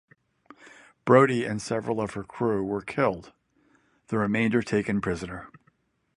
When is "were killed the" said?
2.63-4.17